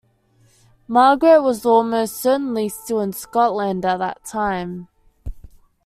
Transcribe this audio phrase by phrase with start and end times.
[0.87, 4.87] Margaret was almost certainly still in Scotland at the time.